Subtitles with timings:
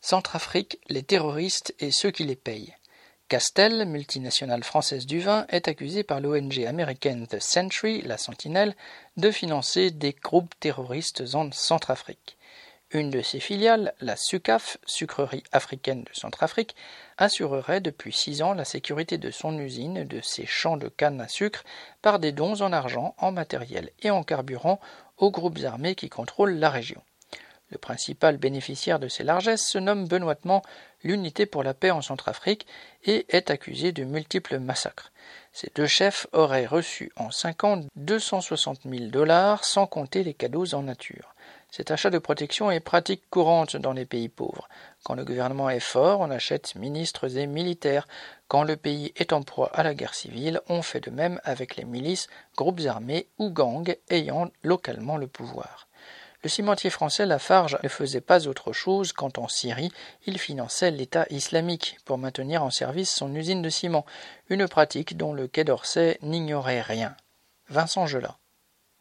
[0.00, 2.74] Centrafrique, les terroristes et ceux qui les payent.
[3.28, 8.74] Castel, multinationale française du vin, est accusée par l'ONG américaine The Century, la Sentinelle,
[9.18, 12.38] de financer des groupes terroristes en Centrafrique.
[12.92, 16.74] Une de ses filiales, la SUCAF, Sucrerie africaine de Centrafrique,
[17.18, 21.20] assurerait depuis six ans la sécurité de son usine et de ses champs de canne
[21.20, 21.62] à sucre
[22.02, 24.80] par des dons en argent, en matériel et en carburant
[25.18, 27.00] aux groupes armés qui contrôlent la région.
[27.70, 30.62] Le principal bénéficiaire de ces largesses se nomme benoîtement
[31.02, 32.66] l'Unité pour la paix en Centrafrique
[33.04, 35.12] et est accusé de multiples massacres.
[35.52, 40.74] Ces deux chefs auraient reçu en cinq ans 260 000 dollars sans compter les cadeaux
[40.74, 41.34] en nature.
[41.70, 44.68] Cet achat de protection est pratique courante dans les pays pauvres.
[45.04, 48.08] Quand le gouvernement est fort, on achète ministres et militaires.
[48.48, 51.76] Quand le pays est en proie à la guerre civile, on fait de même avec
[51.76, 55.86] les milices, groupes armés ou gangs ayant localement le pouvoir.
[56.42, 59.92] Le cimentier français Lafarge ne faisait pas autre chose quand en Syrie
[60.24, 64.06] il finançait l'État islamique pour maintenir en service son usine de ciment,
[64.48, 67.14] une pratique dont le Quai d'Orsay n'ignorait rien.
[67.68, 68.38] Vincent Gelat.